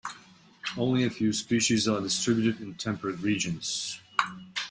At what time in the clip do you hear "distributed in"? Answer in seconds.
2.01-2.73